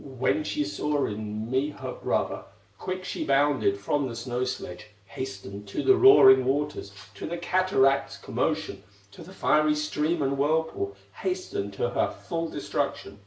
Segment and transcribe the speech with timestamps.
[0.03, 2.45] When she saw in me her brother,
[2.79, 8.17] Quick she bounded from the snow sledge, Hastened to the roaring waters, To the cataract's
[8.17, 13.19] commotion, To the fiery stream and whirlpool, Hastened to her full destruction.